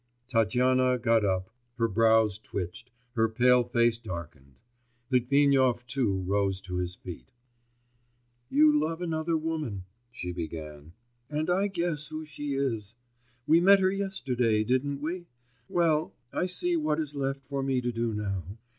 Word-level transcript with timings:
Tatyana 0.27 0.97
got 0.97 1.23
up, 1.23 1.51
her 1.77 1.87
brows 1.87 2.39
twitched, 2.39 2.89
her 3.13 3.29
pale 3.29 3.63
face 3.63 3.99
darkened. 3.99 4.55
Litvinov 5.11 5.85
too 5.85 6.23
rose 6.23 6.59
to 6.61 6.77
his 6.77 6.95
feet. 6.95 7.31
'You 8.49 8.81
love 8.81 9.03
another 9.03 9.37
woman,' 9.37 9.83
she 10.09 10.33
began, 10.33 10.93
'and 11.29 11.51
I 11.51 11.67
guess 11.67 12.07
who 12.07 12.25
she 12.25 12.55
is.... 12.55 12.95
We 13.45 13.61
met 13.61 13.79
her 13.79 13.91
yesterday, 13.91 14.63
didn't 14.63 15.01
we?... 15.01 15.27
Well, 15.69 16.15
I 16.33 16.47
see 16.47 16.75
what 16.75 16.97
is 16.99 17.13
left 17.13 17.43
for 17.45 17.61
me 17.61 17.79
to 17.81 17.91
do 17.91 18.15
now. 18.15 18.57